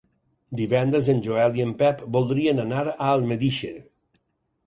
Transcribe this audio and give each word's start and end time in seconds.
Divendres 0.59 1.09
en 1.13 1.19
Joel 1.27 1.59
i 1.59 1.65
en 1.65 1.75
Pep 1.81 2.01
voldrien 2.17 2.63
anar 2.65 2.81
a 2.93 2.97
Almedíxer. 3.11 3.73